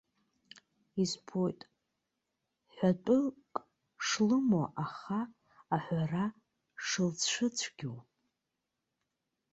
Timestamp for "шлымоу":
4.05-4.67